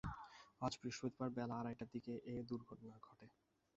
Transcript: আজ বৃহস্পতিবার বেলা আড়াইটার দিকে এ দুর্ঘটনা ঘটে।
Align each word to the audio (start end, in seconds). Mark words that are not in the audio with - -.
আজ 0.61 0.73
বৃহস্পতিবার 0.81 1.29
বেলা 1.37 1.55
আড়াইটার 1.57 1.89
দিকে 1.93 2.13
এ 2.25 2.35
দুর্ঘটনা 2.49 2.95
ঘটে। 3.01 3.27